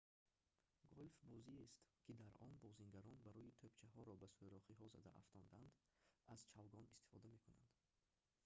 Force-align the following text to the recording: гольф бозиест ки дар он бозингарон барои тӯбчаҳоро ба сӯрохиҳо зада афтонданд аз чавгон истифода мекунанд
гольф 0.95 1.17
бозиест 1.31 1.77
ки 2.03 2.11
дар 2.21 2.33
он 2.45 2.53
бозингарон 2.63 3.17
барои 3.25 3.55
тӯбчаҳоро 3.59 4.13
ба 4.21 4.27
сӯрохиҳо 4.35 4.85
зада 4.93 5.11
афтонданд 5.21 5.71
аз 6.33 6.41
чавгон 6.51 6.85
истифода 6.95 7.27
мекунанд 7.35 7.71